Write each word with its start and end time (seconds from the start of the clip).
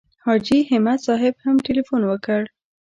حاجي 0.25 0.59
همت 0.69 0.99
صاحب 1.07 1.33
هم 1.43 1.55
تیلفون 1.65 2.01
وکړ. 2.07 2.41